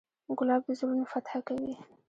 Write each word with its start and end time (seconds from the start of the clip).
ګلاب 0.37 0.61
د 0.65 0.69
زړونو 0.79 1.03
فتحه 1.13 1.39
کوي. 1.47 1.73